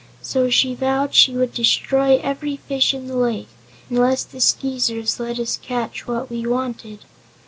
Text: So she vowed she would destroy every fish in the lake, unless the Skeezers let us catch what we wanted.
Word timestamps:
So 0.23 0.49
she 0.49 0.73
vowed 0.73 1.13
she 1.13 1.31
would 1.35 1.53
destroy 1.53 2.19
every 2.23 2.55
fish 2.57 2.91
in 2.91 3.05
the 3.05 3.15
lake, 3.15 3.49
unless 3.87 4.23
the 4.23 4.41
Skeezers 4.41 5.19
let 5.19 5.37
us 5.37 5.59
catch 5.61 6.07
what 6.07 6.27
we 6.31 6.43
wanted. 6.47 7.05